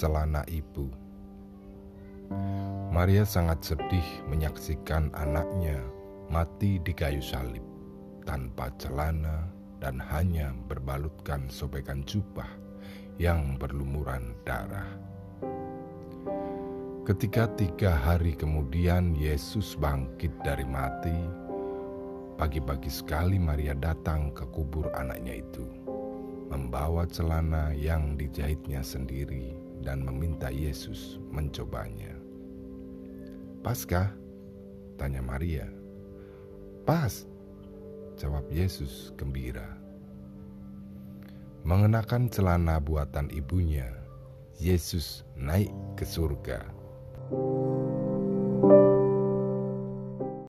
[0.00, 0.88] Celana ibu
[2.88, 5.76] Maria sangat sedih menyaksikan anaknya
[6.32, 7.60] mati di kayu salib
[8.24, 9.44] tanpa celana
[9.76, 12.48] dan hanya berbalutkan sobekan jubah
[13.20, 14.88] yang berlumuran darah.
[17.04, 21.28] Ketika tiga hari kemudian Yesus bangkit dari mati,
[22.40, 25.68] pagi-pagi sekali Maria datang ke kubur anaknya itu,
[26.48, 32.12] membawa celana yang dijahitnya sendiri dan meminta Yesus mencobanya.
[33.60, 34.12] Paskah?
[34.96, 35.68] Tanya Maria.
[36.84, 37.24] Pas,
[38.16, 39.76] jawab Yesus gembira.
[41.64, 43.88] Mengenakan celana buatan ibunya,
[44.56, 46.64] Yesus naik ke surga.